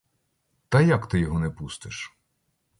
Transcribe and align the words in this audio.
Та 0.69 0.81
як 0.81 1.07
ти 1.07 1.19
його 1.19 1.39
не 1.39 1.49
пустиш? 1.49 2.17